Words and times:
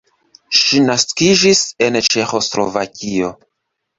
Ŝi 0.59 0.79
naskiĝis 0.85 1.61
en 1.87 1.99
Ĉeĥoslovakio. 2.07 3.33